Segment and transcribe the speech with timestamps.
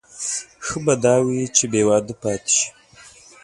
[0.65, 2.67] ښه به دا وي چې بې واده پاتې شي.